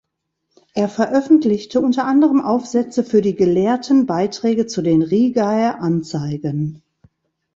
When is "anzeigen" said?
5.79-6.81